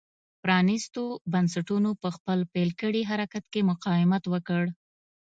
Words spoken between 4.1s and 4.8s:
وکړ.